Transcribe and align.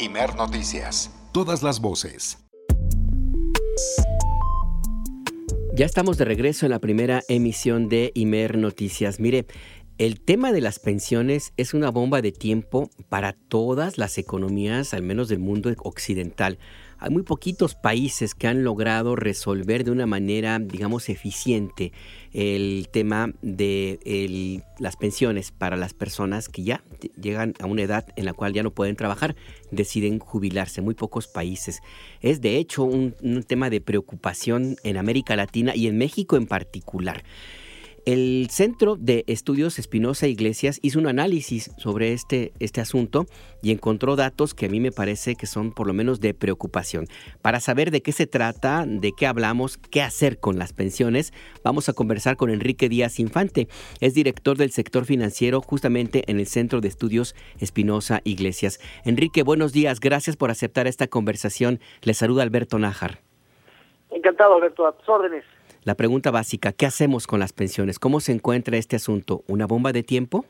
Imer 0.00 0.34
Noticias. 0.34 1.10
Todas 1.30 1.62
las 1.62 1.80
voces. 1.80 2.38
Ya 5.76 5.86
estamos 5.86 6.18
de 6.18 6.24
regreso 6.24 6.66
en 6.66 6.70
la 6.70 6.80
primera 6.80 7.22
emisión 7.28 7.88
de 7.88 8.10
Imer 8.14 8.58
Noticias. 8.58 9.20
Mire, 9.20 9.46
el 9.98 10.20
tema 10.20 10.50
de 10.50 10.60
las 10.60 10.80
pensiones 10.80 11.52
es 11.56 11.74
una 11.74 11.90
bomba 11.90 12.22
de 12.22 12.32
tiempo 12.32 12.90
para 13.08 13.34
todas 13.34 13.96
las 13.96 14.18
economías, 14.18 14.94
al 14.94 15.02
menos 15.02 15.28
del 15.28 15.38
mundo 15.38 15.72
occidental. 15.84 16.58
Hay 17.04 17.10
muy 17.10 17.22
poquitos 17.22 17.74
países 17.74 18.34
que 18.34 18.46
han 18.48 18.64
logrado 18.64 19.14
resolver 19.14 19.84
de 19.84 19.90
una 19.90 20.06
manera, 20.06 20.58
digamos, 20.58 21.10
eficiente 21.10 21.92
el 22.32 22.88
tema 22.90 23.30
de 23.42 24.62
las 24.78 24.96
pensiones 24.96 25.50
para 25.50 25.76
las 25.76 25.92
personas 25.92 26.48
que 26.48 26.62
ya 26.62 26.82
llegan 27.20 27.52
a 27.60 27.66
una 27.66 27.82
edad 27.82 28.06
en 28.16 28.24
la 28.24 28.32
cual 28.32 28.54
ya 28.54 28.62
no 28.62 28.70
pueden 28.70 28.96
trabajar, 28.96 29.36
deciden 29.70 30.18
jubilarse. 30.18 30.80
Muy 30.80 30.94
pocos 30.94 31.28
países. 31.28 31.82
Es 32.22 32.40
de 32.40 32.56
hecho 32.56 32.84
un 32.84 33.44
tema 33.46 33.68
de 33.68 33.82
preocupación 33.82 34.76
en 34.82 34.96
América 34.96 35.36
Latina 35.36 35.76
y 35.76 35.88
en 35.88 35.98
México 35.98 36.38
en 36.38 36.46
particular. 36.46 37.22
El 38.06 38.48
Centro 38.50 38.96
de 38.96 39.24
Estudios 39.28 39.78
Espinosa 39.78 40.26
Iglesias 40.26 40.78
hizo 40.82 40.98
un 40.98 41.06
análisis 41.06 41.70
sobre 41.78 42.12
este, 42.12 42.52
este 42.60 42.82
asunto 42.82 43.24
y 43.62 43.72
encontró 43.72 44.14
datos 44.14 44.52
que 44.52 44.66
a 44.66 44.68
mí 44.68 44.78
me 44.78 44.92
parece 44.92 45.36
que 45.36 45.46
son 45.46 45.72
por 45.72 45.86
lo 45.86 45.94
menos 45.94 46.20
de 46.20 46.34
preocupación. 46.34 47.06
Para 47.40 47.60
saber 47.60 47.90
de 47.90 48.02
qué 48.02 48.12
se 48.12 48.26
trata, 48.26 48.84
de 48.86 49.12
qué 49.16 49.26
hablamos, 49.26 49.78
qué 49.78 50.02
hacer 50.02 50.38
con 50.38 50.58
las 50.58 50.74
pensiones, 50.74 51.32
vamos 51.62 51.88
a 51.88 51.94
conversar 51.94 52.36
con 52.36 52.50
Enrique 52.50 52.90
Díaz 52.90 53.18
Infante. 53.18 53.68
Es 54.02 54.12
director 54.12 54.58
del 54.58 54.70
sector 54.70 55.06
financiero 55.06 55.62
justamente 55.62 56.24
en 56.26 56.40
el 56.40 56.46
Centro 56.46 56.82
de 56.82 56.88
Estudios 56.88 57.34
Espinosa 57.58 58.20
Iglesias. 58.24 58.80
Enrique, 59.06 59.42
buenos 59.42 59.72
días. 59.72 59.98
Gracias 59.98 60.36
por 60.36 60.50
aceptar 60.50 60.86
esta 60.86 61.06
conversación. 61.06 61.80
Le 62.02 62.12
saluda 62.12 62.42
Alberto 62.42 62.78
Nájar. 62.78 63.20
Encantado, 64.10 64.56
Alberto. 64.56 64.86
A 64.86 64.92
tus 64.92 65.08
órdenes. 65.08 65.44
La 65.84 65.96
pregunta 65.96 66.30
básica, 66.30 66.72
¿qué 66.72 66.86
hacemos 66.86 67.26
con 67.26 67.40
las 67.40 67.52
pensiones? 67.52 67.98
¿Cómo 67.98 68.20
se 68.20 68.32
encuentra 68.32 68.78
este 68.78 68.96
asunto? 68.96 69.44
¿Una 69.48 69.66
bomba 69.66 69.92
de 69.92 70.02
tiempo? 70.02 70.46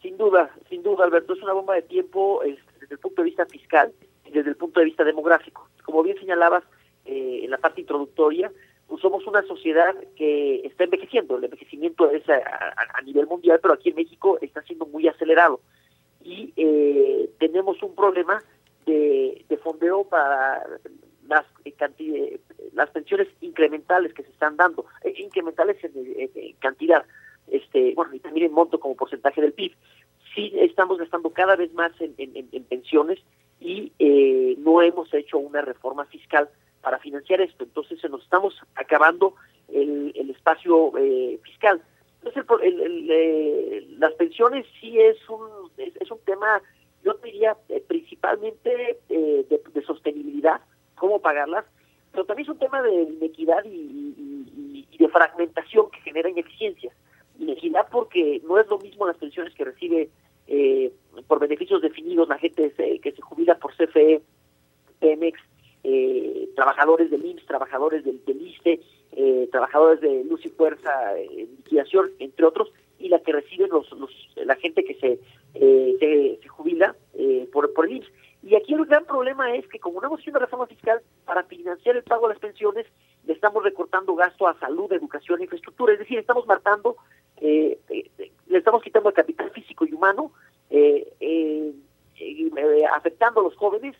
Sin 0.00 0.16
duda, 0.16 0.50
sin 0.70 0.82
duda, 0.82 1.04
Alberto, 1.04 1.34
es 1.34 1.42
una 1.42 1.52
bomba 1.52 1.74
de 1.74 1.82
tiempo 1.82 2.40
desde 2.42 2.94
el 2.94 2.98
punto 2.98 3.20
de 3.20 3.26
vista 3.26 3.44
fiscal 3.44 3.92
y 4.24 4.30
desde 4.30 4.48
el 4.48 4.56
punto 4.56 4.80
de 4.80 4.86
vista 4.86 5.04
demográfico. 5.04 5.68
Como 5.84 6.02
bien 6.02 6.16
señalabas 6.18 6.64
eh, 7.04 7.40
en 7.44 7.50
la 7.50 7.58
parte 7.58 7.82
introductoria, 7.82 8.50
pues 8.86 9.02
somos 9.02 9.26
una 9.26 9.42
sociedad 9.42 9.94
que 10.16 10.62
está 10.64 10.84
envejeciendo. 10.84 11.36
El 11.36 11.44
envejecimiento 11.44 12.10
es 12.10 12.26
a, 12.30 13.02
nivel 13.04 13.26
mundial, 13.26 13.58
pero 13.60 13.74
aquí 13.74 13.90
en 13.90 13.96
México 13.96 14.38
está 14.40 14.62
siendo 14.62 14.86
muy 14.86 15.06
acelerado. 15.06 15.60
Y 16.24 16.54
eh, 16.56 17.28
tenemos 17.38 17.82
un 17.82 17.94
problema 17.94 18.42
de, 18.86 19.44
de 19.46 19.56
fondeo 19.58 20.04
para 20.04 20.64
las, 21.30 21.44
eh, 21.64 22.40
las 22.72 22.90
pensiones 22.90 23.28
incrementales 23.40 24.12
que 24.14 24.22
se 24.22 24.30
están 24.30 24.56
dando, 24.56 24.86
eh, 25.04 25.14
incrementales 25.18 25.76
en, 25.84 26.52
cantidad, 26.58 27.04
este, 27.48 27.94
bueno, 27.94 28.14
y 28.14 28.20
también 28.20 28.46
en 28.46 28.52
monto 28.52 28.78
como 28.78 28.96
porcentaje 28.96 29.40
del 29.40 29.52
PIB. 29.52 29.72
Sí 30.34 30.52
estamos 30.56 30.98
gastando 30.98 31.30
cada 31.30 31.56
vez 31.56 31.72
más 31.72 31.92
en, 32.00 32.64
pensiones 32.68 33.18
y 33.58 33.92
eh, 33.98 34.54
no 34.58 34.80
hemos 34.80 35.12
hecho 35.12 35.38
una 35.38 35.60
reforma 35.60 36.04
fiscal 36.04 36.48
para 36.80 36.98
financiar 36.98 37.40
esto. 37.40 37.64
Entonces 37.64 38.00
se 38.00 38.08
nos 38.08 38.22
estamos 38.22 38.54
acabando 38.76 39.34
el, 39.72 40.30
espacio 40.30 40.92
fiscal. 41.42 41.82
Entonces 42.22 42.44
las 43.98 44.12
pensiones 44.14 44.66
sí 44.80 45.00
es 45.00 45.16
un 45.28 45.70
es, 45.76 46.10
un 46.10 46.20
tema, 46.20 46.62
yo 47.02 47.14
diría 47.24 47.56
principalmente 47.88 48.98
de 49.08 49.82
sostenibilidad 49.84 50.60
cómo 51.00 51.20
pagarlas, 51.20 51.64
pero 52.20 52.26
también 52.26 52.44
es 52.44 52.52
un 52.52 52.58
tema 52.58 52.82
de 52.82 53.02
inequidad 53.02 53.64
y, 53.64 54.86
de 54.98 55.08
fragmentación 55.08 55.90
que 55.90 56.00
genera 56.02 56.28
ineficiencias. 56.28 56.92
Inequidad 57.38 57.86
porque 57.90 58.42
no 58.44 58.58
es 58.58 58.68
lo 58.68 58.78
mismo 58.78 59.06
las 59.06 59.16
pensiones 59.16 59.54
que 59.54 59.64
recibe 59.64 60.10
eh, 60.46 60.92
por 61.26 61.38
beneficios 61.38 61.80
definidos 61.80 62.28
la 62.28 62.36
gente 62.36 62.70
que 63.02 63.12
se 63.12 63.22
jubila 63.22 63.54
por 63.56 63.74
CFE, 63.74 64.20
Pemex, 64.98 65.40
eh, 65.82 66.50
trabajadores 66.54 67.10
del 67.10 67.24
IMSS, 67.24 67.46
trabajadores 67.46 68.04
del, 68.04 68.22
del 68.26 68.42
ISTE, 68.48 68.80
eh, 69.12 69.48
trabajadores 69.50 70.02
de 70.02 70.22
Luz 70.24 70.44
y 70.44 70.50
Fuerza, 70.50 71.14
liquidación, 71.56 72.10
entre 72.18 72.44
otros, 72.44 72.70
y 72.98 73.08
la 73.08 73.20
que 73.20 73.32
reciben 73.32 73.70
los, 73.70 73.88
la 74.36 74.56
gente 74.56 74.84
que 74.84 74.94
se, 74.96 75.18
se, 75.54 76.48
jubila 76.48 76.94
por, 77.50 77.72
por 77.72 77.86
el 77.86 77.96
IMSS. 77.96 78.12
Y 78.42 78.54
aquí 78.56 78.69
el 78.82 78.88
gran 78.88 79.04
problema 79.04 79.54
es 79.54 79.66
que 79.68 79.78
como 79.78 80.00
no 80.00 80.08
hemos 80.08 80.20
hecho 80.20 80.30
una 80.30 80.40
reforma 80.40 80.66
fiscal 80.66 81.00
para 81.24 81.44
financiar 81.44 81.96
el 81.96 82.02
pago 82.02 82.28
de 82.28 82.34
las 82.34 82.40
pensiones, 82.40 82.86
le 83.24 83.32
estamos 83.32 83.62
recortando 83.62 84.14
gasto 84.14 84.46
a 84.46 84.58
salud, 84.58 84.92
educación 84.92 85.42
infraestructura. 85.42 85.92
Es 85.92 85.98
decir, 85.98 86.18
estamos 86.18 86.46
matando, 86.46 86.96
eh, 87.38 87.78
eh, 87.88 88.10
le 88.46 88.58
estamos 88.58 88.82
quitando 88.82 89.08
el 89.08 89.14
capital 89.14 89.50
físico 89.50 89.84
y 89.84 89.92
humano, 89.92 90.32
eh, 90.70 91.06
afectando 92.92 93.40
a 93.40 93.44
los 93.44 93.56
jóvenes 93.56 93.96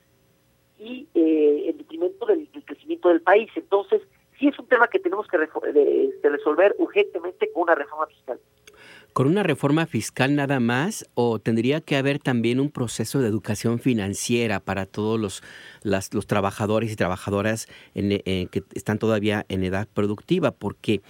y 0.78 1.06
en 1.14 1.76
detrimento 1.78 2.26
del, 2.26 2.48
crecimiento 2.64 3.08
del 3.08 3.20
país. 3.20 3.50
Entonces, 3.54 4.02
sí 4.38 4.48
es 4.48 4.58
un 4.58 4.66
tema 4.66 4.88
que 4.88 4.98
tenemos 4.98 5.26
que 5.28 5.36
resolver 5.36 6.74
urgentemente 6.78 7.52
con 7.52 7.64
una 7.64 7.74
reforma 7.74 8.06
fiscal 8.06 8.40
con 9.12 9.26
una 9.26 9.42
reforma 9.42 9.86
fiscal 9.86 10.34
nada 10.34 10.60
más 10.60 11.08
o 11.14 11.38
tendría 11.38 11.80
que 11.80 11.96
haber 11.96 12.18
también 12.18 12.60
un 12.60 12.70
proceso 12.70 13.20
de 13.20 13.28
educación 13.28 13.78
financiera 13.78 14.60
para 14.60 14.86
todos 14.86 15.18
los, 15.18 15.42
los 15.82 16.26
trabajadores 16.26 16.92
y 16.92 16.96
trabajadoras 16.96 17.66
eh, 17.94 18.48
que 18.50 18.62
están 18.74 18.98
todavía 18.98 19.44
en 19.48 19.64
edad 19.64 19.88
productiva? 19.92 20.52
Porque 20.52 21.02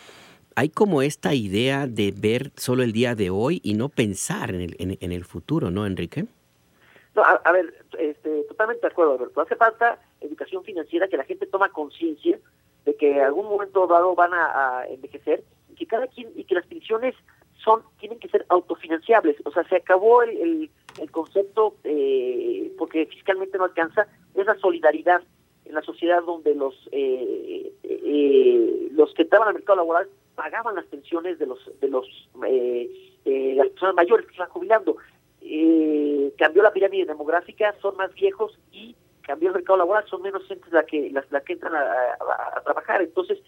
hay 0.56 0.68
como 0.68 1.02
esta 1.02 1.34
idea 1.34 1.86
de 1.86 2.12
ver 2.16 2.50
solo 2.56 2.82
el 2.82 2.92
día 2.92 3.14
de 3.14 3.30
hoy 3.30 3.60
y 3.62 3.74
no 3.74 3.88
pensar 3.88 4.50
en 4.50 4.60
el, 4.62 4.76
en, 4.78 5.12
el 5.12 5.24
futuro, 5.24 5.70
¿no, 5.70 5.86
Enrique? 5.86 6.26
No, 7.14 7.22
a, 7.22 7.52
ver, 7.52 7.74
este, 7.98 8.44
totalmente 8.44 8.82
de 8.82 8.92
acuerdo, 8.92 9.14
Alberto. 9.14 9.40
Hace 9.40 9.56
falta 9.56 9.98
educación 10.20 10.64
financiera, 10.64 11.08
que 11.08 11.16
la 11.16 11.24
gente 11.24 11.46
toma 11.46 11.70
conciencia 11.70 12.38
de 12.84 12.94
que 12.96 13.16
en 13.16 13.22
algún 13.22 13.46
momento 13.46 13.86
dado 13.86 14.14
van 14.14 14.32
a, 14.34 14.80
a 14.80 14.86
envejecer 14.88 15.42
y 15.70 15.74
que 15.74 15.86
cada 15.86 16.06
quien 16.06 16.28
y 16.36 16.44
que 16.44 16.54
las 16.54 16.66
pensiones 16.66 17.14
son 17.64 17.82
tienen 17.98 18.18
que 18.18 18.28
ser 18.28 18.44
autofinanciables. 18.48 19.36
O 19.44 19.50
sea, 19.50 19.64
se 19.64 19.76
acabó 19.76 20.22
el, 20.22 20.70
el, 21.00 21.10
concepto, 21.10 21.76
eh, 21.84 22.72
porque 22.78 23.06
fiscalmente 23.06 23.58
no 23.58 23.64
alcanza, 23.64 24.06
es 24.34 24.46
la 24.46 24.56
solidaridad 24.56 25.22
en 25.64 25.74
la 25.74 25.82
sociedad 25.82 26.22
donde 26.24 26.54
los 26.54 26.74
eh, 26.92 27.72
eh, 27.82 28.88
los 28.92 29.12
que 29.14 29.22
entraban 29.22 29.48
al 29.48 29.54
mercado 29.54 29.76
laboral 29.76 30.08
pagaban 30.34 30.74
las 30.74 30.86
pensiones 30.86 31.38
de 31.38 31.46
los 31.46 31.58
de 31.80 31.88
los 31.88 32.06
las 33.24 33.68
personas 33.68 33.94
mayores 33.94 34.26
que 34.26 34.32
están 34.32 34.48
jubilando. 34.48 34.96
cambió 36.38 36.62
la 36.62 36.72
pirámide 36.72 37.04
demográfica, 37.04 37.74
son 37.80 37.96
más 37.96 38.12
viejos 38.14 38.58
y 38.72 38.96
cambió 39.22 39.50
el 39.50 39.54
mercado 39.56 39.78
laboral, 39.78 40.04
son 40.08 40.22
menos 40.22 40.44
gente 40.46 40.66
la 40.72 40.84
que 40.84 41.10
las 41.10 41.30
la 41.30 41.40
que 41.42 41.52
entran 41.52 41.74
a 41.74 42.60
trabajar. 42.64 43.02
Entonces, 43.02 43.38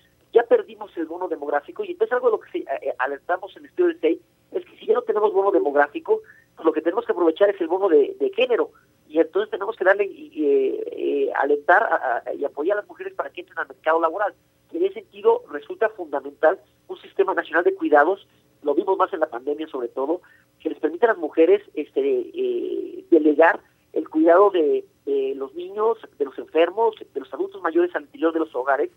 el 1.02 1.08
bono 1.08 1.28
demográfico 1.28 1.84
y 1.84 1.92
entonces 1.92 2.12
algo 2.12 2.28
de 2.28 2.36
lo 2.36 2.40
que 2.40 2.58
eh, 2.58 2.64
eh, 2.80 2.94
alertamos 2.98 3.54
en 3.56 3.64
el 3.64 3.70
estudio 3.70 3.94
de 3.94 4.00
SEI 4.00 4.20
es 4.52 4.64
que 4.64 4.76
si 4.78 4.86
ya 4.86 4.94
no 4.94 5.02
tenemos 5.02 5.32
bono 5.32 5.50
demográfico, 5.50 6.20
pues 6.56 6.64
lo 6.64 6.72
que 6.72 6.82
tenemos 6.82 7.04
que 7.04 7.12
aprovechar 7.12 7.50
es 7.50 7.60
el 7.60 7.68
bono 7.68 7.88
de, 7.88 8.32
género 8.34 8.70
y 9.08 9.18
entonces 9.18 9.50
tenemos 9.50 9.76
que 9.76 9.84
darle 9.84 10.04
y 10.06 10.30
eh, 10.44 11.32
alentar 11.34 12.22
y 12.38 12.44
apoyar 12.44 12.78
a 12.78 12.80
las 12.80 12.88
mujeres 12.88 13.14
para 13.14 13.30
que 13.30 13.42
entren 13.42 13.58
al 13.58 13.68
mercado 13.68 14.00
laboral. 14.00 14.34
En 14.72 14.84
ese 14.84 14.94
sentido 14.94 15.42
resulta 15.50 15.90
fundamental 15.90 16.58
un 16.88 16.96
sistema 16.98 17.34
nacional 17.34 17.64
de 17.64 17.74
cuidados, 17.74 18.26
lo 18.62 18.74
vimos 18.74 18.96
más 18.96 19.12
en 19.12 19.20
la 19.20 19.28
pandemia 19.28 19.68
sobre 19.68 19.88
todo, 19.88 20.22
que 20.60 20.70
les 20.70 20.78
permita 20.78 21.06
a 21.06 21.10
las 21.10 21.18
mujeres 21.18 21.62
este, 21.74 23.04
delegar 23.10 23.60
el 23.92 24.08
cuidado 24.08 24.50
de, 24.50 24.84
de 25.04 25.34
los 25.36 25.54
niños, 25.54 25.98
de 26.18 26.24
los 26.24 26.38
enfermos, 26.38 26.94
de 27.12 27.20
los 27.20 27.32
adultos 27.34 27.60
mayores 27.60 27.94
al 27.94 28.02
interior 28.02 28.32
de 28.32 28.40
los 28.40 28.54
hogares 28.54 28.90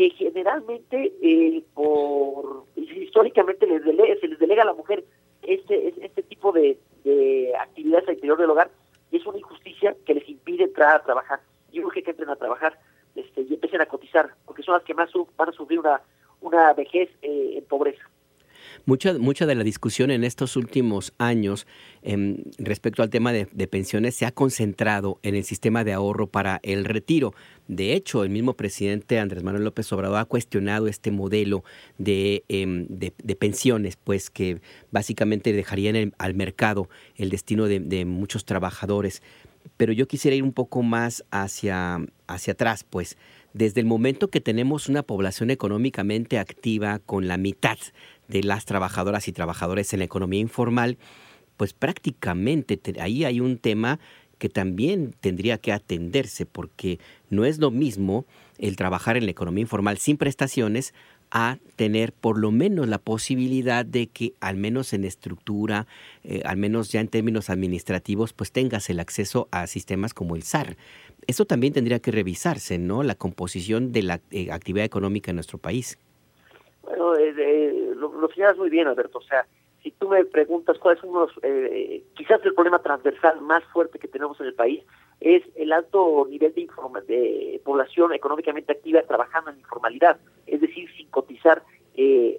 que 0.00 0.08
generalmente 0.16 1.12
eh, 1.20 1.62
por 1.74 2.64
históricamente 2.74 3.66
les 3.66 3.82
se 3.82 4.28
les 4.28 4.38
delega 4.38 4.62
a 4.62 4.64
la 4.64 4.72
mujer 4.72 5.04
este 5.42 5.92
este 6.00 6.22
tipo 6.22 6.52
de, 6.52 6.78
actividades 7.60 8.08
al 8.08 8.14
interior 8.14 8.38
del 8.38 8.48
hogar 8.48 8.70
y 9.10 9.18
es 9.18 9.26
una 9.26 9.36
injusticia 9.36 9.94
que 10.06 10.14
les 10.14 10.26
impide 10.26 10.64
entrar 10.64 10.96
a 10.96 11.02
trabajar. 11.02 11.40
Yo 11.70 11.82
creo 11.82 12.02
que 12.02 12.10
entren 12.10 12.30
a 12.30 12.36
trabajar 12.36 12.78
este, 13.14 13.42
y 13.42 13.52
empiecen 13.52 13.82
a 13.82 13.86
cotizar, 13.86 14.30
porque 14.46 14.62
son 14.62 14.72
las 14.72 14.84
que 14.84 14.94
más 14.94 15.10
van 15.36 15.50
a 15.50 15.52
sufrir 15.52 15.80
una, 15.80 16.00
una 16.40 16.72
vejez 16.72 17.10
eh, 17.20 17.58
en 17.58 17.64
pobreza. 17.66 18.08
Mucha, 18.86 19.14
mucha 19.18 19.46
de 19.46 19.54
la 19.54 19.64
discusión 19.64 20.10
en 20.10 20.24
estos 20.24 20.56
últimos 20.56 21.12
años 21.18 21.66
em, 22.02 22.38
respecto 22.58 23.02
al 23.02 23.10
tema 23.10 23.32
de, 23.32 23.46
pensiones 23.68 24.14
se 24.14 24.26
ha 24.26 24.32
concentrado 24.32 25.18
en 25.22 25.34
el 25.34 25.44
sistema 25.44 25.84
de 25.84 25.92
ahorro 25.92 26.26
para 26.26 26.60
el 26.62 26.84
retiro. 26.84 27.34
De 27.68 27.92
hecho, 27.92 28.24
el 28.24 28.30
mismo 28.30 28.54
presidente 28.54 29.18
Andrés 29.18 29.42
Manuel 29.42 29.64
López 29.64 29.92
Obrador 29.92 30.18
ha 30.18 30.24
cuestionado 30.24 30.88
este 30.88 31.10
modelo 31.10 31.62
de, 31.98 32.44
em, 32.48 32.88
pensiones, 33.38 33.96
pues 33.96 34.30
que 34.30 34.60
básicamente 34.90 35.52
dejarían 35.52 36.14
al 36.18 36.34
mercado 36.34 36.88
el 37.16 37.30
destino 37.30 37.66
de, 37.66 38.04
muchos 38.04 38.44
trabajadores. 38.44 39.22
pero 39.76 39.92
yo 39.92 40.08
quisiera 40.08 40.34
ir 40.34 40.42
un 40.42 40.52
poco 40.52 40.82
más 40.82 41.22
hacia, 41.30 42.00
hacia 42.26 42.54
atrás, 42.54 42.84
pues 42.88 43.18
desde 43.52 43.80
el 43.80 43.86
momento 43.86 44.28
que 44.28 44.40
tenemos 44.40 44.88
una 44.88 45.02
población 45.02 45.50
económicamente 45.50 46.38
activa 46.38 47.00
con 47.00 47.26
la 47.28 47.36
mitad 47.36 47.78
de 48.30 48.42
las 48.42 48.64
trabajadoras 48.64 49.28
y 49.28 49.32
trabajadores 49.32 49.92
en 49.92 49.98
la 49.98 50.04
economía 50.04 50.40
informal, 50.40 50.98
pues 51.56 51.72
prácticamente 51.72 52.80
ahí 53.00 53.24
hay 53.24 53.40
un 53.40 53.58
tema 53.58 54.00
que 54.38 54.48
también 54.48 55.14
tendría 55.20 55.58
que 55.58 55.72
atenderse 55.72 56.46
porque 56.46 56.98
no 57.28 57.44
es 57.44 57.58
lo 57.58 57.70
mismo 57.70 58.24
el 58.58 58.76
trabajar 58.76 59.18
en 59.18 59.26
la 59.26 59.30
economía 59.30 59.62
informal 59.62 59.98
sin 59.98 60.16
prestaciones 60.16 60.94
a 61.30 61.58
tener 61.76 62.12
por 62.12 62.38
lo 62.38 62.50
menos 62.50 62.88
la 62.88 62.98
posibilidad 62.98 63.84
de 63.84 64.08
que 64.08 64.32
al 64.40 64.56
menos 64.56 64.92
en 64.92 65.04
estructura, 65.04 65.86
eh, 66.24 66.42
al 66.44 66.56
menos 66.56 66.90
ya 66.90 67.00
en 67.00 67.08
términos 67.08 67.50
administrativos, 67.50 68.32
pues 68.32 68.50
tengas 68.50 68.90
el 68.90 68.98
acceso 68.98 69.46
a 69.50 69.66
sistemas 69.66 70.12
como 70.14 70.34
el 70.34 70.42
SAR. 70.42 70.76
Eso 71.26 71.44
también 71.44 71.72
tendría 71.72 72.00
que 72.00 72.10
revisarse, 72.10 72.78
¿no? 72.78 73.02
La 73.02 73.14
composición 73.14 73.92
de 73.92 74.02
la 74.02 74.20
eh, 74.30 74.50
actividad 74.50 74.84
económica 74.84 75.30
en 75.30 75.36
nuestro 75.36 75.58
país. 75.58 75.98
Bueno, 76.96 77.16
eh, 77.16 77.92
lo, 77.96 78.12
lo 78.12 78.28
señalas 78.28 78.58
muy 78.58 78.70
bien, 78.70 78.86
Alberto. 78.86 79.18
O 79.18 79.22
sea, 79.22 79.46
si 79.82 79.90
tú 79.92 80.08
me 80.08 80.24
preguntas 80.24 80.78
cuáles 80.78 81.00
son 81.00 81.12
los, 81.12 81.32
quizás 82.14 82.44
el 82.44 82.54
problema 82.54 82.80
transversal 82.80 83.40
más 83.40 83.64
fuerte 83.72 83.98
que 83.98 84.08
tenemos 84.08 84.38
en 84.40 84.46
el 84.46 84.54
país, 84.54 84.82
es 85.20 85.42
el 85.54 85.72
alto 85.72 86.26
nivel 86.28 86.54
de, 86.54 86.62
de 87.06 87.60
población 87.64 88.12
económicamente 88.12 88.72
activa 88.72 89.02
trabajando 89.02 89.50
en 89.50 89.58
informalidad, 89.58 90.18
es 90.46 90.60
decir, 90.60 90.90
sin 90.96 91.08
cotizar 91.08 91.62
eh, 91.94 92.38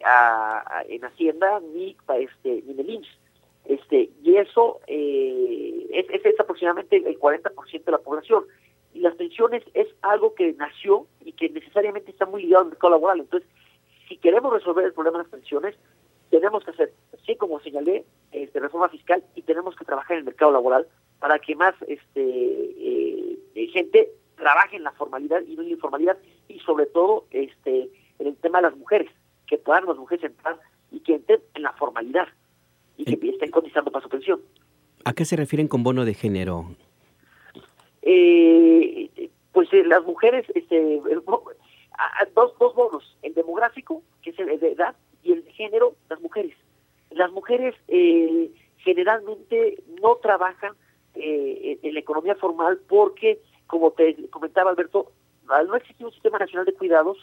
en 0.88 1.06
Hacienda 1.06 1.60
ni, 1.74 1.96
este, 2.20 2.64
ni 2.66 2.72
en 2.72 2.80
el 2.80 2.90
IMSS. 2.90 3.20
Este, 3.66 4.10
y 4.24 4.36
eso 4.38 4.80
eh, 4.88 5.88
es, 5.92 6.26
es, 6.26 6.40
aproximadamente 6.40 6.98
el 6.98 7.20
40% 7.20 7.84
de 7.84 7.92
la 7.92 8.00
población. 8.00 8.46
Y 8.94 9.00
las 9.00 9.16
pensiones 9.16 9.64
es 9.74 9.88
algo 10.02 10.34
que 10.34 10.54
nació 10.54 11.06
y 11.24 11.34
que 11.34 11.50
necesariamente 11.50 12.12
está 12.12 12.26
muy 12.26 12.42
ligado 12.42 12.64
al 12.64 12.70
mercado 12.70 12.92
laboral. 12.92 13.20
Entonces, 13.20 13.48
si 14.12 14.18
queremos 14.18 14.52
resolver 14.52 14.84
el 14.84 14.92
problema 14.92 15.20
de 15.20 15.24
las 15.24 15.32
pensiones, 15.32 15.74
tenemos 16.30 16.66
que 16.66 16.72
hacer, 16.72 16.94
así 17.14 17.38
como 17.38 17.62
señalé, 17.62 18.04
este, 18.34 18.60
reforma 18.60 18.90
fiscal 18.90 19.24
y 19.36 19.42
tenemos 19.44 19.74
que 19.78 19.86
trabajar 19.86 20.14
en 20.14 20.20
el 20.20 20.26
mercado 20.26 20.52
laboral 20.52 20.86
para 21.20 21.40
que 21.40 21.56
más 21.56 21.74
este 21.88 22.22
eh, 22.22 23.40
eh, 23.56 23.68
gente 23.68 24.10
trabaje 24.36 24.76
en 24.76 24.84
la 24.84 24.92
formalidad 24.92 25.42
y 25.48 25.56
no 25.56 25.62
en 25.62 25.70
la 25.70 25.76
informalidad 25.76 26.18
y 26.50 26.60
sobre 26.60 26.88
todo 26.88 27.24
este 27.32 27.90
en 28.20 28.28
el 28.28 28.36
tema 28.36 28.58
de 28.58 28.64
las 28.64 28.78
mujeres 28.78 29.10
que 29.48 29.58
puedan 29.58 29.86
las 29.86 29.96
mujeres 29.96 30.26
entrar 30.26 30.60
y 30.92 31.00
que 31.00 31.16
entren 31.16 31.40
en 31.54 31.64
la 31.64 31.72
formalidad 31.74 32.28
y 32.98 33.06
que 33.06 33.30
estén 33.30 33.50
cotizando 33.50 33.92
para 33.92 34.04
su 34.04 34.10
pensión. 34.10 34.42
¿A 35.06 35.14
qué 35.14 35.24
se 35.24 35.38
refieren 35.38 35.70
con 35.70 35.84
bono 35.84 36.04
de 36.04 36.16
género? 36.16 36.66
Eh, 38.02 39.10
pues 39.54 39.70
las 39.86 40.04
mujeres, 40.04 40.46
este, 40.54 41.02
dos, 42.36 42.54
dos 42.60 42.76
bonos, 42.76 43.18
el 43.22 43.34
demográfico, 43.34 44.02
que 44.22 44.32
es 44.32 44.40
el 44.40 44.60
de 44.60 44.72
edad, 44.72 44.96
y 45.24 45.34
el 45.34 45.44
de 45.44 45.52
género, 45.54 45.96
las 46.10 46.20
mujeres. 46.22 46.56
Las 47.12 47.32
mujeres 47.32 47.76
generalmente 48.78 49.84
no 50.02 50.16
trabajan 50.16 50.74
eh, 51.16 51.80
en 51.82 51.94
la 51.94 52.00
economía 52.00 52.36
formal 52.36 52.80
porque, 52.88 53.40
como 53.68 53.92
te 53.92 54.16
comentaba 54.30 54.72
Alberto, 54.72 55.12
al 55.50 55.68
no 55.68 55.76
existir 55.76 56.06
un 56.06 56.14
sistema 56.14 56.40
nacional 56.40 56.66
de 56.66 56.74
cuidados, 56.74 57.18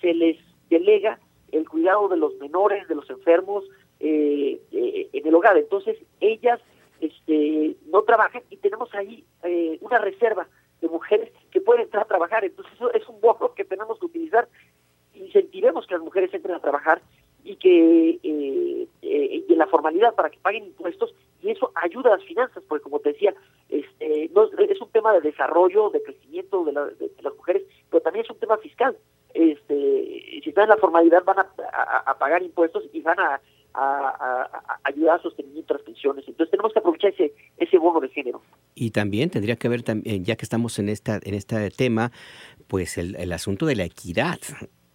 se 0.00 0.14
les 0.14 0.38
delega 0.70 1.18
el 1.52 1.68
cuidado 1.68 2.08
de 2.08 2.16
los 2.16 2.34
menores, 2.36 2.86
de 2.88 2.94
los 2.94 3.08
enfermos 3.10 3.64
eh, 4.00 4.60
eh, 4.70 5.08
en 5.12 5.26
el 5.26 5.34
hogar. 5.34 5.56
Entonces, 5.56 5.98
ellas 6.20 6.60
este, 7.00 7.76
no 7.86 8.02
trabajan 8.02 8.42
y 8.50 8.56
tenemos 8.56 8.92
ahí 8.94 9.24
eh, 9.42 9.78
una 9.80 9.98
reserva 9.98 10.46
de 10.80 10.88
mujeres 10.88 11.32
que 11.50 11.60
pueden 11.60 11.82
entrar 11.82 12.04
a 12.04 12.08
trabajar. 12.08 12.44
Entonces, 12.44 12.72
eso 12.74 12.92
es 12.92 13.08
un 13.08 13.20
bono 13.20 13.54
que 13.54 13.64
tenemos 13.64 13.98
que 13.98 14.06
utilizar. 14.06 14.48
Incentivemos 15.14 15.86
que 15.86 15.94
las 15.94 16.02
mujeres 16.02 16.32
entren 16.32 16.54
a 16.54 16.60
trabajar 16.60 17.02
y 17.44 17.56
que 17.56 18.18
eh, 18.22 18.88
eh, 19.02 19.44
en 19.48 19.58
la 19.58 19.66
formalidad 19.66 20.14
para 20.14 20.30
que 20.30 20.38
paguen 20.38 20.66
impuestos 20.66 21.14
y 21.40 21.50
eso 21.50 21.70
ayuda 21.74 22.12
a 22.12 22.16
las 22.16 22.26
finanzas 22.26 22.62
porque 22.68 22.82
como 22.82 23.00
te 23.00 23.12
decía 23.12 23.34
este, 23.68 24.30
no, 24.34 24.44
es 24.44 24.80
un 24.80 24.90
tema 24.90 25.12
de 25.12 25.20
desarrollo 25.20 25.90
de 25.90 26.02
crecimiento 26.02 26.64
de, 26.64 26.72
las 26.72 27.36
mujeres 27.36 27.62
pero 27.90 28.02
también 28.02 28.24
es 28.24 28.30
un 28.30 28.38
tema 28.38 28.56
fiscal 28.58 28.96
este 29.34 30.40
si 30.42 30.48
están 30.48 30.64
en 30.64 30.70
la 30.70 30.76
formalidad 30.76 31.24
van 31.24 31.38
a, 31.38 32.18
pagar 32.18 32.42
impuestos 32.42 32.84
y 32.92 33.00
van 33.00 33.18
a, 33.20 33.40
ayudar 34.84 35.18
a 35.18 35.22
sostenimiento 35.22 35.74
de 35.74 35.78
las 35.78 35.86
pensiones 35.86 36.24
entonces 36.26 36.50
tenemos 36.50 36.72
que 36.72 36.80
aprovechar 36.80 37.12
ese 37.12 37.32
ese 37.56 37.78
bono 37.78 38.00
de 38.00 38.08
género 38.08 38.42
y 38.78 38.90
también 38.90 39.30
tendría 39.30 39.56
que 39.56 39.68
ver 39.68 39.82
también 39.82 40.24
ya 40.24 40.36
que 40.36 40.44
estamos 40.44 40.78
en 40.78 40.88
esta 40.88 41.18
en 41.22 41.34
este 41.34 41.70
tema 41.70 42.12
pues 42.66 42.98
el, 42.98 43.16
el 43.16 43.32
asunto 43.32 43.66
de 43.66 43.76
la 43.76 43.84
equidad 43.84 44.38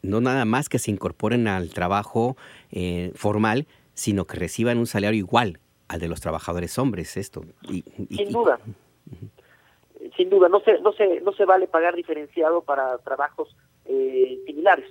no 0.03 0.19
nada 0.21 0.45
más 0.45 0.69
que 0.69 0.77
se 0.77 0.91
incorporen 0.91 1.47
al 1.47 1.69
trabajo 1.69 2.35
eh, 2.71 3.11
formal, 3.15 3.65
sino 3.93 4.25
que 4.25 4.37
reciban 4.37 4.77
un 4.77 4.85
salario 4.85 5.17
igual 5.17 5.59
al 5.87 5.99
de 5.99 6.07
los 6.07 6.21
trabajadores 6.21 6.77
hombres. 6.77 7.17
Esto. 7.17 7.41
Sin 8.09 8.31
duda. 8.31 8.59
Sin 10.17 10.29
duda, 10.29 10.49
no 10.49 10.59
se, 10.59 10.79
no 10.81 10.91
se, 10.93 11.21
no 11.21 11.31
se 11.31 11.45
vale 11.45 11.67
pagar 11.67 11.95
diferenciado 11.95 12.61
para 12.61 12.97
trabajos 12.99 13.55
eh, 13.85 14.39
similares. 14.45 14.89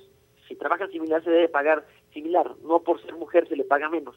Si 0.48 0.56
trabajan 0.56 0.90
similar 0.90 1.22
se 1.22 1.30
debe 1.30 1.48
pagar 1.48 1.86
similar, 2.12 2.50
no 2.64 2.80
por 2.80 3.00
ser 3.02 3.14
mujer 3.14 3.46
se 3.48 3.56
le 3.56 3.64
paga 3.64 3.88
menos. 3.90 4.16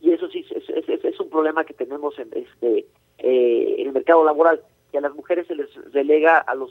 Y 0.00 0.10
eso 0.12 0.28
sí 0.28 0.44
es, 0.54 0.64
es, 0.68 1.20
un 1.20 1.30
problema 1.30 1.64
que 1.64 1.72
tenemos 1.72 2.18
en 2.18 2.28
este 2.34 2.80
eh, 2.80 2.86
mercado 4.04 4.24
laboral, 4.24 4.60
que 4.92 4.98
a 4.98 5.00
las 5.00 5.14
mujeres 5.14 5.46
se 5.46 5.54
les 5.54 5.74
relega 5.92 6.38
a 6.38 6.54
los 6.54 6.70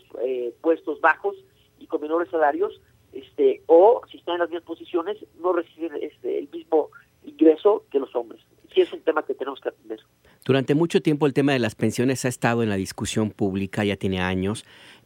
puestos 0.62 1.02
bajos 1.02 1.36
y 1.80 1.88
con 1.88 2.00
menores 2.00 2.30
salarios 2.30 2.80
este, 3.12 3.62
o 3.68 4.02
si 4.10 4.18
están 4.18 4.36
en 4.36 4.40
las 4.42 4.50
mismas 4.50 4.66
posiciones, 4.66 5.18
no 5.40 5.54
reciben 5.54 5.92
este, 6.02 6.40
el 6.40 6.50
mismo 6.50 6.90
ingreso 7.24 7.86
que 7.92 8.00
los 8.00 8.14
hombres. 8.16 8.42
Sí 8.74 8.82
es 8.82 8.92
un 8.94 9.02
tema 9.02 9.24
que 9.24 9.34
tenemos 9.34 9.60
que 9.60 9.70
atender. 9.70 10.00
Durante 10.46 10.76
mucho 10.76 11.02
tiempo 11.02 11.26
el 11.26 11.34
tema 11.34 11.54
de 11.54 11.60
las 11.60 11.76
pensiones 11.76 12.26
ha 12.26 12.28
estado 12.28 12.64
en 12.64 12.70
la 12.70 12.76
discusión 12.76 13.32
pública, 13.32 13.84
ya 13.84 13.96
tiene 13.96 14.20
años, 14.20 14.66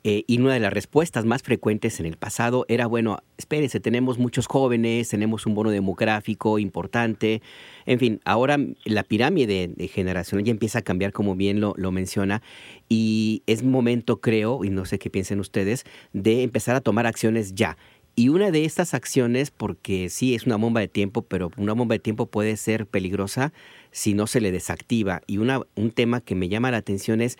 eh, 0.09 0.23
y 0.25 0.39
una 0.39 0.53
de 0.53 0.61
las 0.61 0.71
respuestas 0.71 1.25
más 1.25 1.43
frecuentes 1.43 1.99
en 1.99 2.05
el 2.05 2.15
pasado 2.15 2.65
era, 2.69 2.87
bueno, 2.87 3.17
espérense, 3.37 3.81
tenemos 3.81 4.17
muchos 4.17 4.47
jóvenes, 4.47 5.09
tenemos 5.09 5.45
un 5.45 5.53
bono 5.53 5.69
demográfico 5.69 6.59
importante, 6.59 7.41
en 7.85 7.99
fin, 7.99 8.21
ahora 8.23 8.57
la 8.85 9.03
pirámide 9.03 9.67
de 9.67 9.87
generación 9.89 10.45
ya 10.45 10.51
empieza 10.51 10.79
a 10.79 10.81
cambiar, 10.81 11.11
como 11.11 11.35
bien 11.35 11.59
lo, 11.59 11.73
lo 11.75 11.91
menciona, 11.91 12.41
y 12.87 13.43
es 13.47 13.63
momento, 13.63 14.21
creo, 14.21 14.63
y 14.63 14.69
no 14.69 14.85
sé 14.85 14.97
qué 14.97 15.09
piensen 15.09 15.41
ustedes, 15.41 15.83
de 16.13 16.43
empezar 16.43 16.77
a 16.77 16.79
tomar 16.79 17.05
acciones 17.05 17.53
ya. 17.53 17.75
Y 18.15 18.29
una 18.29 18.49
de 18.49 18.63
estas 18.63 18.93
acciones, 18.93 19.51
porque 19.51 20.07
sí 20.07 20.35
es 20.35 20.45
una 20.45 20.55
bomba 20.55 20.79
de 20.79 20.87
tiempo, 20.87 21.23
pero 21.23 21.51
una 21.57 21.73
bomba 21.73 21.95
de 21.95 21.99
tiempo 21.99 22.27
puede 22.27 22.55
ser 22.55 22.87
peligrosa 22.87 23.51
si 23.91 24.13
no 24.13 24.25
se 24.25 24.39
le 24.39 24.53
desactiva. 24.53 25.21
Y 25.27 25.37
una, 25.37 25.61
un 25.75 25.91
tema 25.91 26.21
que 26.21 26.33
me 26.33 26.47
llama 26.47 26.71
la 26.71 26.77
atención 26.77 27.19
es 27.21 27.37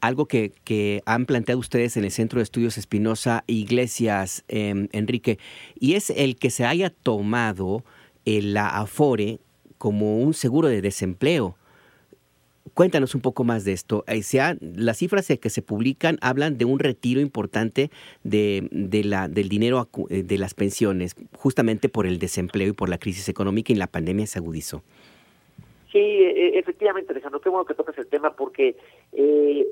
algo 0.00 0.26
que, 0.26 0.52
que 0.64 1.02
han 1.06 1.26
planteado 1.26 1.58
ustedes 1.58 1.96
en 1.96 2.04
el 2.04 2.10
Centro 2.10 2.38
de 2.38 2.44
Estudios 2.44 2.78
Espinosa 2.78 3.44
Iglesias, 3.46 4.44
em, 4.48 4.88
Enrique, 4.92 5.38
y 5.78 5.94
es 5.94 6.10
el 6.10 6.36
que 6.36 6.50
se 6.50 6.64
haya 6.64 6.90
tomado 6.90 7.84
la 8.36 8.68
Afore 8.68 9.38
como 9.78 10.18
un 10.20 10.34
seguro 10.34 10.68
de 10.68 10.82
desempleo. 10.82 11.56
Cuéntanos 12.74 13.14
un 13.14 13.22
poco 13.22 13.42
más 13.42 13.64
de 13.64 13.72
esto. 13.72 14.04
Eh, 14.06 14.22
las 14.60 14.98
cifras 14.98 15.26
que 15.26 15.50
se 15.50 15.62
publican 15.62 16.18
hablan 16.20 16.58
de 16.58 16.64
un 16.64 16.78
retiro 16.78 17.20
importante 17.20 17.90
de, 18.22 18.68
la, 19.04 19.28
del 19.28 19.48
dinero 19.48 19.88
eh, 20.10 20.22
de 20.22 20.38
las 20.38 20.54
pensiones, 20.54 21.16
justamente 21.36 21.88
por 21.88 22.06
el 22.06 22.18
desempleo 22.18 22.68
y 22.68 22.72
por 22.72 22.88
la 22.88 22.98
crisis 22.98 23.28
económica 23.28 23.72
y 23.72 23.76
la 23.76 23.86
pandemia 23.86 24.26
se 24.26 24.38
agudizó. 24.38 24.82
Sí, 25.90 25.98
e, 25.98 26.56
e, 26.56 26.58
efectivamente, 26.58 27.10
Alejandro, 27.12 27.40
qué 27.40 27.48
bueno 27.48 27.64
que 27.64 27.74
tocas 27.74 27.96
el 27.98 28.06
tema 28.06 28.36
porque 28.36 28.76
eh, 29.12 29.66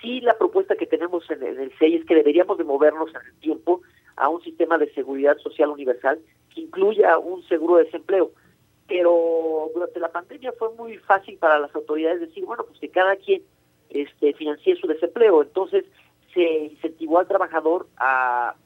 sí 0.00 0.20
la 0.20 0.36
propuesta 0.36 0.76
que 0.76 0.86
tenemos 0.86 1.30
en, 1.30 1.42
el 1.42 1.72
CEI 1.78 1.96
es 1.96 2.04
que 2.04 2.14
deberíamos 2.14 2.58
de 2.58 2.64
movernos 2.64 3.10
en 3.10 3.26
el 3.26 3.40
tiempo 3.40 3.82
a 4.16 4.28
un 4.28 4.42
sistema 4.42 4.78
de 4.78 4.92
seguridad 4.92 5.36
social 5.38 5.70
universal 5.70 6.18
que 6.54 6.62
incluya 6.62 7.18
un 7.18 7.42
seguro 7.44 7.76
de 7.76 7.84
desempleo 7.84 8.32
pero 8.90 9.70
durante 9.72 10.00
la 10.00 10.10
pandemia 10.10 10.52
fue 10.58 10.74
muy 10.74 10.98
fácil 10.98 11.38
para 11.38 11.60
las 11.60 11.72
autoridades 11.76 12.22
decir, 12.22 12.44
bueno, 12.44 12.64
pues 12.64 12.80
que 12.80 12.88
cada 12.88 13.14
quien 13.14 13.40
este, 13.88 14.32
financie 14.34 14.74
su 14.74 14.88
desempleo. 14.88 15.42
Entonces 15.42 15.84
se 16.34 16.64
incentivó 16.64 17.20
al 17.20 17.28
trabajador 17.28 17.86
a, 17.96 18.56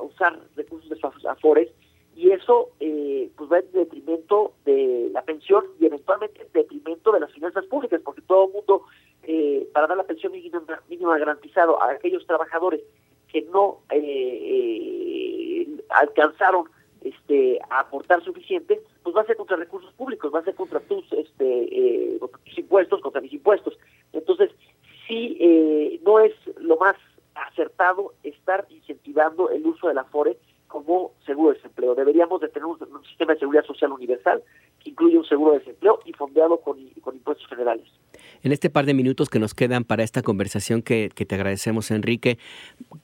usar 0.00 0.38
recursos 0.56 0.88
de 0.88 0.96
sus 0.96 1.26
afores 1.26 1.68
y 2.16 2.30
eso 2.30 2.70
eh, 2.80 3.30
pues 3.36 3.50
va 3.52 3.58
en 3.58 3.72
detrimento 3.72 4.54
de 4.64 5.10
la 5.12 5.20
pensión 5.20 5.64
y 5.78 5.84
eventualmente 5.84 6.40
en 6.40 6.48
detrimento 6.54 7.12
de 7.12 7.20
las 7.20 7.32
finanzas 7.32 7.66
públicas, 7.66 8.00
porque 8.02 8.22
todo 8.22 8.46
el 8.46 8.52
mundo, 8.54 8.86
eh, 9.24 9.68
para 9.74 9.86
dar 9.86 9.98
la 9.98 10.04
pensión 10.04 10.32
mínima, 10.32 10.62
mínima 10.88 11.13
garantizado 11.24 11.82
a 11.82 11.92
aquellos 11.92 12.26
trabajadores 12.26 12.80
que 13.28 13.42
no 13.42 13.80
eh, 13.90 13.98
eh 14.02 14.84
alcanzaron 15.90 16.68
este, 17.04 17.60
a 17.70 17.80
aportar 17.80 18.22
suficiente, 18.24 18.80
pues 19.02 19.14
va 19.14 19.20
a 19.20 19.26
ser 19.26 19.36
contra 19.36 19.56
recursos 19.56 19.92
públicos, 19.92 20.32
va 20.34 20.40
a 20.40 20.44
ser 20.44 20.54
contra 20.54 20.80
tus, 20.80 21.04
este, 21.12 21.44
eh, 21.44 22.18
tus 22.44 22.58
impuestos, 22.58 23.00
contra 23.00 23.20
mis 23.20 23.32
impuestos. 23.32 23.78
Entonces, 24.12 24.50
sí 25.06 25.36
eh, 25.38 26.00
no 26.02 26.18
es 26.18 26.32
lo 26.56 26.76
más 26.76 26.96
acertado 27.34 28.14
estar 28.22 28.66
incentivando 28.70 29.50
el 29.50 29.66
uso 29.66 29.88
de 29.88 29.94
la 29.94 30.04
FORE 30.04 30.38
como 30.66 31.12
seguro 31.26 31.50
de 31.50 31.56
desempleo. 31.56 31.94
Deberíamos 31.94 32.40
de 32.40 32.48
tener 32.48 32.66
un, 32.66 32.78
sistema 33.06 33.34
de 33.34 33.40
seguridad 33.40 33.64
social 33.64 33.92
universal 33.92 34.42
que 34.82 34.90
incluye 34.90 35.18
un 35.18 35.26
seguro 35.26 35.52
de 35.52 35.58
desempleo 35.58 36.00
y 36.04 36.12
fondeado 36.12 36.58
con, 36.60 36.78
impuestos 36.78 37.46
federales. 37.48 37.86
En 38.44 38.52
este 38.52 38.68
par 38.68 38.84
de 38.84 38.92
minutos 38.92 39.30
que 39.30 39.38
nos 39.38 39.54
quedan 39.54 39.84
para 39.84 40.02
esta 40.02 40.20
conversación 40.20 40.82
que, 40.82 41.08
te 41.08 41.34
agradecemos, 41.34 41.90
Enrique, 41.90 42.36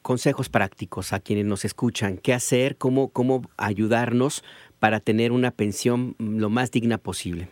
consejos 0.03 0.51
prácticos 0.51 1.15
a 1.15 1.21
quienes 1.21 1.47
nos 1.47 1.65
escuchan, 1.65 2.19
qué 2.19 2.35
hacer, 2.35 2.77
cómo, 2.77 3.09
cómo 3.09 3.41
ayudarnos 3.57 4.45
para 4.81 5.01
tener 5.01 5.33
una 5.33 5.51
pensión 5.51 6.15
lo 6.19 6.51
más 6.51 6.71
digna 6.71 6.99
posible. 6.99 7.49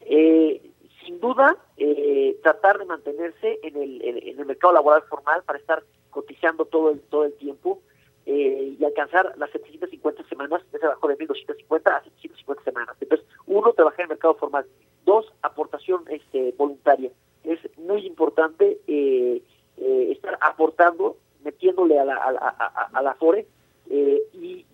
Eh, 0.00 0.62
sin 1.04 1.20
duda, 1.20 1.58
eh, 1.76 2.38
tratar 2.42 2.78
de 2.78 2.86
mantenerse 2.86 3.58
en 3.62 3.76
el, 3.76 4.46
mercado 4.46 4.72
laboral 4.72 5.02
formal 5.02 5.42
para 5.44 5.58
estar 5.58 5.82
cotizando 6.08 6.64
todo 6.64 6.90
el, 6.90 7.00
todo 7.00 7.24
el 7.24 7.34
tiempo 7.34 7.82
eh, 8.26 8.76
y 8.78 8.84
alcanzar 8.84 9.34
las 9.36 9.50
750 9.50 10.26
semanas, 10.28 10.62
se 10.70 10.78
bajó 10.78 11.08
de 11.08 11.16
1250 11.16 11.96
a 11.96 12.02
750 12.04 12.64
semanas. 12.64 12.96
Entonces, 13.00 13.26
uno, 13.46 13.72
trabajar 13.74 14.00
en 14.00 14.04
el 14.04 14.08
mercado 14.10 14.34
formal. 14.36 14.66
Dos, 15.04 15.30
aportación 15.42 16.04
este, 16.08 16.54
voluntaria. 16.56 17.10
Es 17.42 17.58
muy 17.76 18.06
importante 18.06 18.80
eh, 18.86 19.42
eh, 19.76 20.08
estar 20.12 20.38
aportando, 20.40 21.18
metiéndole 21.42 21.98
a 21.98 22.04
la, 22.06 22.93
a, 23.04 23.10
la 23.10 23.14
FORE 23.14 23.46
y, 23.90 24.64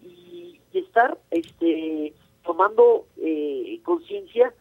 estar 0.73 1.19
este, 1.31 2.15
tomando 2.45 3.07
conciencia 3.83 4.55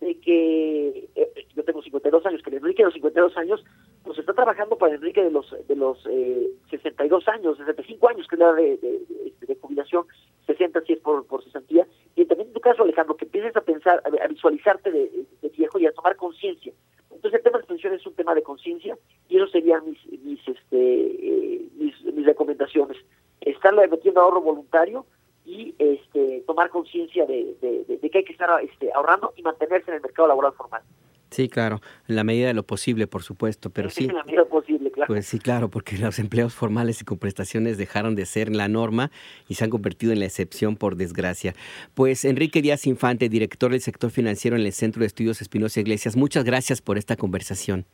de 0.00 0.18
que 0.18 1.08
yo 1.54 1.64
tengo 1.64 1.82
52 1.82 2.26
años, 2.26 2.42
que 2.42 2.50
el 2.50 2.56
Enrique 2.56 2.82
de 2.82 2.86
los 2.86 2.94
52 2.94 3.36
años 3.36 3.64
pues 4.02 4.18
está 4.18 4.32
trabajando 4.32 4.76
para 4.76 4.94
Enrique 4.94 5.22
de 5.22 5.30
los 5.30 5.54
de 5.68 5.76
los 5.76 6.04
eh, 6.10 6.50
62 6.70 7.28
años, 7.28 7.56
65 7.58 8.08
años 8.08 8.26
que 8.26 8.34
es 8.34 8.38
la 8.40 8.52
de, 8.52 8.76
de, 8.78 9.56
jubilación, 9.60 10.06
60 10.46 10.80
si 10.82 10.94
es 10.94 10.98
por, 10.98 11.24
por 11.26 11.44
cesantía, 11.44 11.86
y 12.16 12.24
también 12.24 12.48
en 12.48 12.54
tu 12.54 12.60
caso 12.60 12.82
Alejandro, 12.82 13.16
que 13.16 13.26
empieces 13.26 13.54
a 13.54 13.60
pensar, 13.60 14.02
a, 14.04 14.26
visualizarte 14.26 14.90
de, 14.90 15.26
viejo 15.56 15.78
y 15.78 15.86
a 15.86 15.92
tomar 15.92 16.16
conciencia. 16.16 16.72
Entonces 17.10 17.38
el 17.38 17.44
tema 17.44 17.58
de 17.58 17.64
pensiones 17.64 18.00
es 18.00 18.06
un 18.06 18.14
tema 18.14 18.34
de 18.34 18.42
conciencia 18.42 18.98
y 19.28 19.36
eso 19.36 19.46
serían 19.48 19.84
mis 19.84 19.98
mis 20.24 20.40
este 20.48 20.56
eh, 20.72 21.68
mis, 21.76 22.02
mis 22.04 22.26
recomendaciones. 22.26 22.96
Estarle 23.40 23.86
metiendo 23.86 24.11
ahorro 24.22 24.40
voluntario 24.40 25.06
y 25.44 25.74
este 25.78 26.42
tomar 26.46 26.70
conciencia 26.70 27.26
de, 27.26 27.56
de, 27.60 28.10
que 28.10 28.18
hay 28.18 28.24
que 28.24 28.32
estar 28.32 28.62
este, 28.62 28.92
ahorrando 28.92 29.32
y 29.36 29.42
mantenerse 29.42 29.90
en 29.90 29.96
el 29.96 30.02
mercado 30.02 30.28
laboral 30.28 30.52
formal. 30.52 30.82
Sí, 31.32 31.48
claro, 31.48 31.80
en 32.08 32.16
la 32.16 32.24
medida 32.24 32.48
de 32.48 32.54
lo 32.54 32.62
posible, 32.62 33.06
por 33.06 33.22
supuesto, 33.22 33.70
pero 33.70 33.88
sí. 33.88 34.04
En 34.04 34.14
la 34.14 34.22
medida 34.22 34.44
posible, 34.44 34.90
claro. 34.90 35.06
Pues 35.06 35.26
sí, 35.26 35.38
claro, 35.38 35.70
porque 35.70 35.96
los 35.96 36.18
empleos 36.18 36.54
formales 36.54 37.00
y 37.00 37.06
con 37.06 37.18
prestaciones 37.18 37.78
dejaron 37.78 38.14
de 38.14 38.26
ser 38.26 38.54
la 38.54 38.68
norma 38.68 39.10
y 39.48 39.54
se 39.54 39.64
han 39.64 39.70
convertido 39.70 40.12
en 40.12 40.18
la 40.18 40.26
excepción, 40.26 40.76
por 40.76 40.96
desgracia. 40.96 41.54
Pues 41.94 42.26
Enrique 42.26 42.60
Díaz 42.60 42.86
Infante, 42.86 43.30
director 43.30 43.70
del 43.70 43.80
sector 43.80 44.10
financiero 44.10 44.58
en 44.58 44.66
el 44.66 44.72
Centro 44.72 45.00
de 45.00 45.06
Estudios 45.06 45.40
Espinosa 45.40 45.80
Iglesias, 45.80 46.16
muchas 46.16 46.44
gracias 46.44 46.82
por 46.82 46.98
esta 46.98 47.16
conversación. 47.16 47.86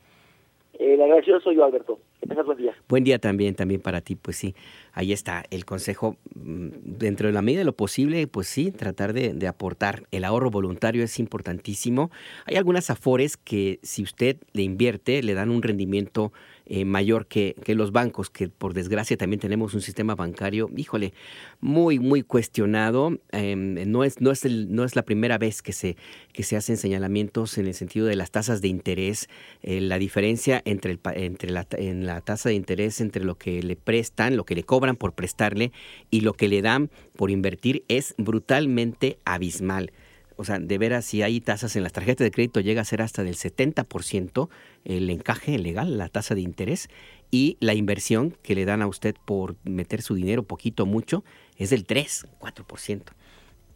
El 0.79 1.03
agradecido 1.03 1.41
soy 1.41 1.57
yo, 1.57 1.65
Alberto. 1.65 1.99
Buen 2.45 2.59
día. 2.59 2.75
Buen 2.89 3.05
día 3.05 3.19
también, 3.19 3.55
también 3.55 3.81
para 3.81 4.01
ti. 4.01 4.15
Pues 4.15 4.37
sí, 4.37 4.55
ahí 4.93 5.13
está 5.13 5.45
el 5.51 5.65
consejo. 5.65 6.17
Mm, 6.35 6.69
dentro 6.99 7.27
de 7.27 7.33
la 7.33 7.43
medida 7.43 7.61
de 7.61 7.65
lo 7.65 7.73
posible, 7.73 8.27
pues 8.27 8.47
sí, 8.47 8.71
tratar 8.71 9.13
de, 9.13 9.33
de 9.33 9.49
aportar. 9.49 10.05
El 10.13 10.25
ahorro 10.25 10.51
voluntario 10.51 11.03
es 11.03 11.19
importantísimo. 11.19 12.11
Hay 12.47 12.57
algunas 12.57 12.91
afores 12.91 13.37
que 13.37 13.81
si 13.83 14.03
usted 14.03 14.37
le 14.53 14.63
invierte, 14.63 15.23
le 15.23 15.35
dan 15.35 15.51
un 15.51 15.63
rendimiento 15.63 16.33
eh, 16.69 16.85
mayor 16.85 17.27
que, 17.27 17.57
que, 17.65 17.75
los 17.75 17.93
bancos, 17.93 18.29
que 18.31 18.49
por 18.49 18.75
desgracia 18.75 19.17
también 19.17 19.41
tenemos 19.41 19.75
un 19.75 19.81
sistema 19.81 20.15
bancario, 20.15 20.69
híjole, 20.77 21.15
muy, 21.61 21.99
muy 21.99 22.23
cuestionado. 22.23 23.19
Em, 23.33 23.91
no, 23.91 24.05
es, 24.05 24.21
no, 24.21 24.31
es 24.31 24.45
el, 24.45 24.75
no 24.75 24.85
es 24.85 24.95
la 24.95 25.03
primera 25.03 25.39
vez 25.39 25.63
que 25.63 25.73
se, 25.73 25.97
que 26.33 26.43
se 26.43 26.57
hacen 26.57 26.77
señalamientos 26.77 27.57
en 27.57 27.67
el 27.67 27.75
sentido 27.75 28.07
de 28.07 28.17
las 28.17 28.31
tasas 28.31 28.61
de 28.61 28.69
interés, 28.69 29.29
eh, 29.63 29.81
la 29.81 29.99
diferencia 29.99 30.61
entre, 30.65 30.93
el, 30.93 31.01
entre 31.15 31.51
la, 31.51 31.67
en 31.73 32.07
la 32.07 32.21
tasa 32.21 32.51
de 32.51 32.55
interés 32.55 33.01
entre 33.01 33.25
lo 33.25 33.37
que 33.37 33.63
le 33.63 33.77
prestan, 33.77 34.37
lo 34.37 34.45
que 34.45 34.55
le 34.55 34.63
cobran 34.63 34.97
por 34.97 35.15
prestarle 35.15 35.73
y 36.11 36.21
lo 36.21 36.35
que 36.35 36.49
le 36.49 36.61
dan 36.61 36.91
por 37.17 37.31
invertir 37.31 37.85
es 37.89 38.15
brutalmente 38.19 39.19
abismal 39.25 39.91
o 40.39 40.45
sea, 40.45 40.61
de 40.61 40.79
veras, 40.79 41.05
si 41.05 41.23
hay 41.23 41.41
tasas 41.41 41.75
en 41.75 41.83
las 41.83 41.93
tarjetas 41.93 42.25
de 42.25 42.31
crédito, 42.31 42.61
llega 42.61 42.81
a 42.81 42.85
ser 42.85 43.03
hasta 43.03 43.25
del 43.25 43.35
70% 43.35 44.49
el 44.85 45.11
encaje 45.11 45.59
legal, 45.59 45.99
la 45.99 46.09
tasa 46.09 46.37
de 46.37 46.43
interés, 46.43 46.89
y 47.33 47.57
la 47.59 47.75
inversión 47.75 48.37
que 48.43 48.55
le 48.55 48.65
dan 48.65 48.81
a 48.81 48.87
usted 48.87 49.17
por 49.25 49.57
meter 49.65 50.01
su 50.01 50.15
dinero 50.15 50.45
poquito 50.45 50.85
o 50.85 50.87
mucho 50.87 51.25
es 51.57 51.71
del 51.71 51.85
3, 51.85 52.29
4%. 52.39 53.03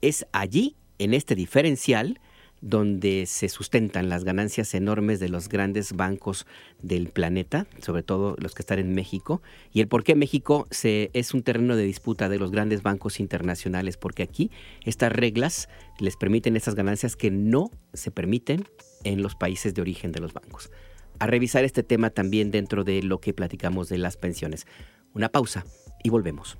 Es 0.02 0.24
allí, 0.30 0.76
en 0.98 1.14
este 1.14 1.34
diferencial, 1.34 2.20
donde 2.62 3.26
se 3.26 3.48
sustentan 3.48 4.08
las 4.08 4.22
ganancias 4.22 4.72
enormes 4.74 5.18
de 5.18 5.28
los 5.28 5.48
grandes 5.48 5.94
bancos 5.94 6.46
del 6.80 7.08
planeta, 7.08 7.66
sobre 7.82 8.04
todo 8.04 8.36
los 8.38 8.54
que 8.54 8.62
están 8.62 8.78
en 8.78 8.94
México, 8.94 9.42
y 9.72 9.80
el 9.80 9.88
por 9.88 10.04
qué 10.04 10.14
México 10.14 10.68
es 10.70 11.34
un 11.34 11.42
terreno 11.42 11.76
de 11.76 11.82
disputa 11.82 12.28
de 12.28 12.38
los 12.38 12.52
grandes 12.52 12.82
bancos 12.82 13.18
internacionales, 13.18 13.96
porque 13.96 14.22
aquí 14.22 14.50
estas 14.84 15.12
reglas 15.12 15.68
les 15.98 16.16
permiten 16.16 16.56
esas 16.56 16.76
ganancias 16.76 17.16
que 17.16 17.32
no 17.32 17.70
se 17.92 18.12
permiten 18.12 18.64
en 19.02 19.22
los 19.22 19.34
países 19.34 19.74
de 19.74 19.82
origen 19.82 20.12
de 20.12 20.20
los 20.20 20.32
bancos. 20.32 20.70
A 21.18 21.26
revisar 21.26 21.64
este 21.64 21.82
tema 21.82 22.10
también 22.10 22.52
dentro 22.52 22.84
de 22.84 23.02
lo 23.02 23.20
que 23.20 23.34
platicamos 23.34 23.88
de 23.88 23.98
las 23.98 24.16
pensiones. 24.16 24.66
Una 25.14 25.28
pausa 25.28 25.66
y 26.04 26.10
volvemos. 26.10 26.56